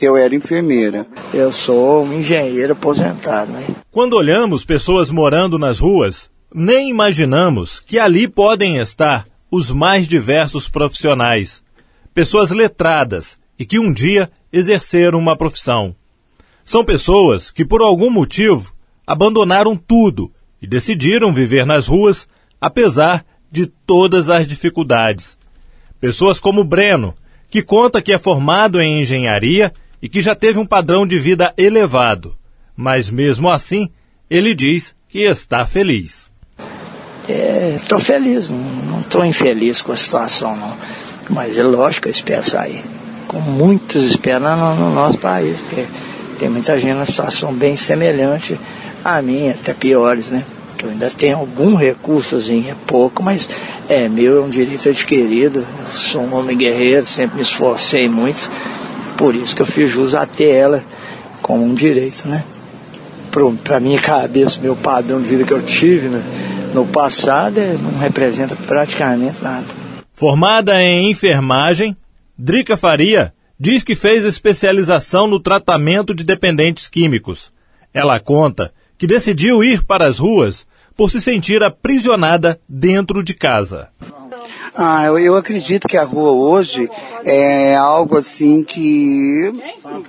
[0.00, 1.06] Eu era enfermeira.
[1.34, 3.66] Eu sou um engenheiro aposentado, né?
[3.90, 10.68] Quando olhamos pessoas morando nas ruas, nem imaginamos que ali podem estar os mais diversos
[10.68, 11.64] profissionais,
[12.14, 15.96] pessoas letradas e que um dia exerceram uma profissão.
[16.64, 18.72] São pessoas que, por algum motivo,
[19.04, 20.30] abandonaram tudo
[20.62, 22.28] e decidiram viver nas ruas,
[22.60, 25.36] apesar de todas as dificuldades.
[26.00, 27.14] Pessoas como Breno,
[27.50, 31.52] que conta que é formado em engenharia e que já teve um padrão de vida
[31.56, 32.36] elevado,
[32.76, 33.90] mas mesmo assim,
[34.30, 36.28] ele diz que está feliz.
[37.76, 40.76] Estou é, feliz, não estou infeliz com a situação, não.
[41.28, 42.82] Mas é lógico eu espero sair.
[43.26, 45.84] Com muitos esperando no, no nosso país, porque
[46.38, 48.58] tem muita gente numa situação bem semelhante
[49.04, 50.44] à minha, até piores, né?
[50.78, 53.48] Que eu ainda tenho algum recursozinho, é pouco, mas
[53.88, 55.66] é meu, é um direito adquirido.
[55.78, 58.48] Eu sou um homem guerreiro, sempre me esforcei muito
[59.18, 60.82] por isso que eu fiz jus até ela
[61.42, 62.44] como um direito, né?
[63.62, 66.22] Para minha cabeça, meu padrão de vida que eu tive né,
[66.72, 69.66] no passado é, não representa praticamente nada.
[70.14, 71.96] Formada em enfermagem,
[72.36, 77.52] Drica Faria diz que fez especialização no tratamento de dependentes químicos.
[77.92, 83.88] Ela conta que decidiu ir para as ruas por se sentir aprisionada dentro de casa.
[84.80, 86.88] Ah, eu, eu, acredito que a rua hoje
[87.24, 89.52] é algo assim que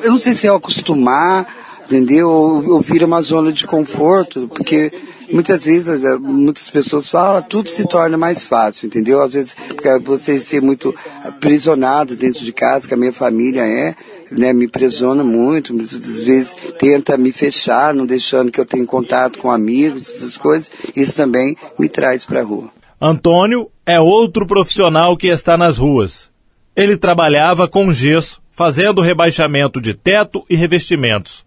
[0.00, 1.52] eu não sei se é acostumar,
[1.84, 2.30] entendeu?
[2.30, 4.92] Ou, ou vira uma zona de conforto, porque
[5.32, 9.20] muitas vezes eh, muitas pessoas falam, tudo se torna mais fácil, entendeu?
[9.20, 13.96] Às vezes porque você ser muito aprisionado dentro de casa, que a minha família é,
[14.30, 19.40] né, me presiona muito, muitas vezes tenta me fechar, não deixando que eu tenha contato
[19.40, 22.70] com amigos, essas coisas, isso também me traz para a rua.
[23.04, 26.30] Antônio é outro profissional que está nas ruas.
[26.76, 31.44] Ele trabalhava com gesso, fazendo rebaixamento de teto e revestimentos.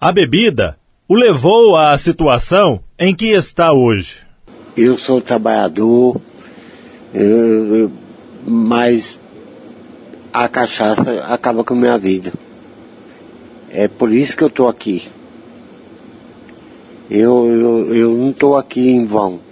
[0.00, 4.20] A bebida o levou à situação em que está hoje.
[4.74, 6.18] Eu sou trabalhador,
[8.46, 9.20] mas
[10.32, 12.32] a cachaça acaba com a minha vida.
[13.68, 15.02] É por isso que eu estou aqui.
[17.10, 19.44] Eu, eu, eu não estou aqui em vão.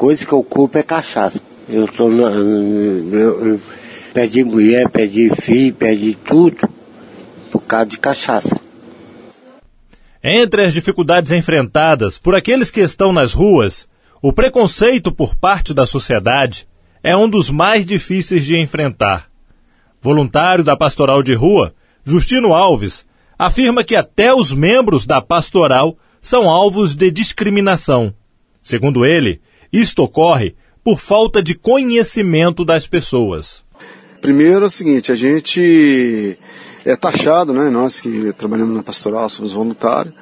[0.00, 1.42] Coisa que eu culpo é cachaça.
[1.68, 3.60] Eu tô na, eu, eu
[4.14, 6.66] perdi mulher, perdi filho, perdi tudo
[7.52, 8.58] por causa de cachaça.
[10.24, 13.86] Entre as dificuldades enfrentadas por aqueles que estão nas ruas,
[14.22, 16.66] o preconceito por parte da sociedade
[17.02, 19.28] é um dos mais difíceis de enfrentar.
[20.00, 21.74] Voluntário da Pastoral de Rua,
[22.06, 23.04] Justino Alves,
[23.38, 28.14] afirma que até os membros da pastoral são alvos de discriminação.
[28.62, 33.62] Segundo ele, isto ocorre por falta de conhecimento das pessoas.
[34.20, 36.36] Primeiro é o seguinte, a gente
[36.84, 37.70] é taxado, né?
[37.70, 40.14] Nós que trabalhamos na pastoral, somos voluntários,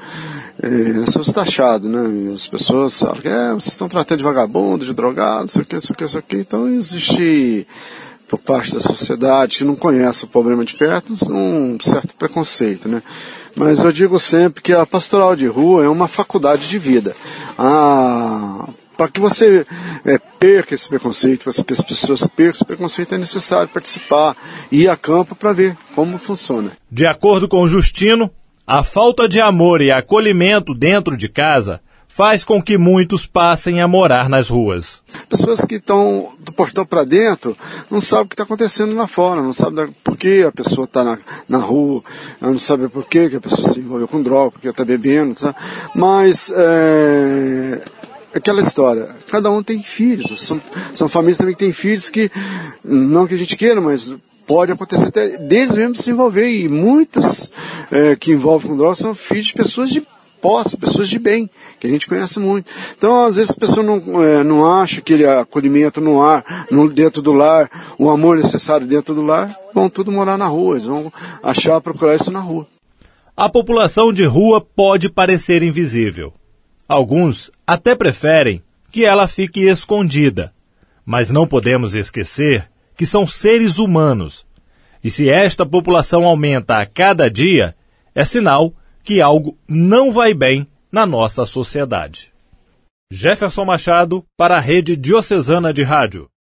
[0.62, 2.08] é, nós somos taxados, né?
[2.08, 5.62] E as pessoas sabem que é, vocês estão tratando de vagabundo, de drogado, não sei
[5.62, 6.36] o que, não sei o que, não sei o que.
[6.36, 7.66] Então existe
[8.28, 13.02] por parte da sociedade que não conhece o problema de perto um certo preconceito, né?
[13.56, 17.16] Mas eu digo sempre que a pastoral de rua é uma faculdade de vida.
[17.58, 18.17] Ah,
[18.98, 19.64] para que você
[20.04, 24.36] é, perca esse preconceito, para que as pessoas percam esse preconceito, é necessário participar
[24.72, 26.72] e ir a campo para ver como funciona.
[26.90, 28.28] De acordo com Justino,
[28.66, 33.86] a falta de amor e acolhimento dentro de casa faz com que muitos passem a
[33.86, 35.00] morar nas ruas.
[35.28, 37.56] Pessoas que estão do portão para dentro
[37.88, 41.04] não sabem o que está acontecendo lá fora, não sabem por que a pessoa está
[41.04, 41.16] na,
[41.48, 42.02] na rua,
[42.40, 45.54] não sabem por que a pessoa se envolveu com droga, porque está bebendo, sabe?
[45.94, 47.80] mas é,
[48.34, 50.60] aquela história, cada um tem filhos, são,
[50.94, 52.30] são famílias também que têm filhos que,
[52.84, 54.14] não que a gente queira, mas
[54.46, 57.52] pode acontecer até deles mesmos se envolver, e muitos
[57.90, 60.02] é, que envolvem com drogas são filhos de pessoas de
[60.40, 62.70] posse, pessoas de bem, que a gente conhece muito.
[62.96, 67.20] Então, às vezes a pessoa não, é, não acha aquele acolhimento no ar, no, dentro
[67.20, 67.68] do lar,
[67.98, 71.12] o amor necessário dentro do lar, vão tudo morar na rua, eles vão
[71.42, 72.66] achar, procurar isso na rua.
[73.36, 76.32] A população de rua pode parecer invisível.
[76.88, 80.54] Alguns até preferem que ela fique escondida.
[81.04, 84.46] Mas não podemos esquecer que são seres humanos.
[85.04, 87.76] E se esta população aumenta a cada dia,
[88.14, 88.72] é sinal
[89.04, 92.32] que algo não vai bem na nossa sociedade.
[93.12, 96.28] Jefferson Machado para a Rede Diocesana de Rádio.